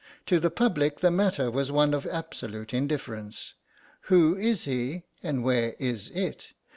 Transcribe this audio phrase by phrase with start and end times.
[0.25, 3.53] To the public the matter was one of absolute indifference;
[4.09, 6.53] "who is he and where is it?"